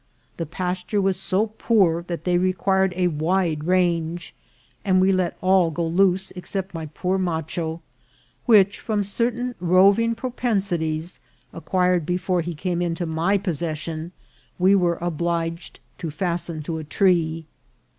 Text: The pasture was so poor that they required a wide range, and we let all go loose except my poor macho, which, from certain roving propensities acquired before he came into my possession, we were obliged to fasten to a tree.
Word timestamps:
The 0.37 0.47
pasture 0.47 0.99
was 0.99 1.15
so 1.19 1.45
poor 1.59 2.01
that 2.07 2.23
they 2.23 2.39
required 2.39 2.91
a 2.95 3.05
wide 3.09 3.65
range, 3.65 4.33
and 4.83 4.99
we 4.99 5.11
let 5.11 5.37
all 5.41 5.69
go 5.69 5.85
loose 5.85 6.31
except 6.31 6.73
my 6.73 6.87
poor 6.87 7.19
macho, 7.19 7.83
which, 8.47 8.79
from 8.79 9.03
certain 9.03 9.53
roving 9.59 10.15
propensities 10.15 11.19
acquired 11.53 12.03
before 12.07 12.41
he 12.41 12.55
came 12.55 12.81
into 12.81 13.05
my 13.05 13.37
possession, 13.37 14.11
we 14.57 14.73
were 14.73 14.97
obliged 15.01 15.79
to 15.99 16.09
fasten 16.09 16.63
to 16.63 16.79
a 16.79 16.83
tree. 16.83 17.45